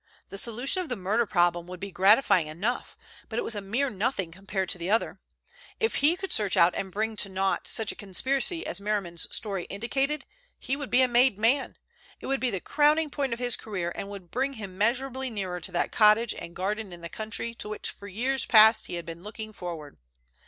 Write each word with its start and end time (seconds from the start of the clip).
The 0.29 0.39
solution 0.39 0.81
of 0.81 0.89
the 0.89 0.95
murder 0.95 1.27
problem 1.27 1.67
would 1.67 1.79
be 1.79 1.91
gratifying 1.91 2.47
enough 2.47 2.97
but 3.29 3.37
it 3.37 3.43
was 3.43 3.53
a 3.53 3.61
mere 3.61 3.91
nothing 3.91 4.31
compared 4.31 4.67
to 4.69 4.79
the 4.79 4.89
other. 4.89 5.19
If 5.79 5.97
he 5.97 6.15
could 6.15 6.33
search 6.33 6.57
out 6.57 6.73
and 6.73 6.91
bring 6.91 7.15
to 7.17 7.29
naught 7.29 7.67
such 7.67 7.91
a 7.91 7.95
conspiracy 7.95 8.65
as 8.65 8.81
Merriman's 8.81 9.27
story 9.31 9.65
indicated, 9.65 10.25
he 10.57 10.75
would 10.75 10.89
be 10.89 11.03
a 11.03 11.07
made 11.07 11.37
man. 11.37 11.77
It 12.19 12.25
would 12.25 12.39
be 12.39 12.49
the 12.49 12.59
crowning 12.59 13.11
point 13.11 13.31
of 13.31 13.37
his 13.37 13.55
career, 13.55 13.91
and 13.93 14.09
would 14.09 14.31
bring 14.31 14.53
him 14.53 14.75
measurably 14.75 15.29
nearer 15.29 15.61
to 15.61 15.71
that 15.71 15.91
cottage 15.91 16.33
and 16.33 16.55
garden 16.55 16.91
in 16.91 17.01
the 17.01 17.07
country 17.07 17.53
to 17.53 17.69
which 17.69 17.91
for 17.91 18.07
years 18.07 18.43
past 18.47 18.87
he 18.87 18.95
had 18.95 19.05
been 19.05 19.21
looking 19.21 19.53
forward. 19.53 19.97